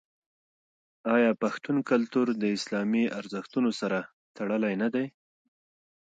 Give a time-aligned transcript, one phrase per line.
[1.15, 3.97] آیا پښتون کلتور د اسلامي ارزښتونو سره
[4.37, 5.05] تړلی نه دی؟